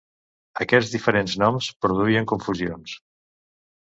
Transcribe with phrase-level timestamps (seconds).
[0.63, 2.95] Aquests diferents noms produïen confusions.